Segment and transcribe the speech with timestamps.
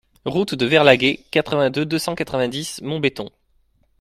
[0.25, 3.29] Route de Verlhaguet, quatre-vingt-deux, deux cent quatre-vingt-dix Montbeton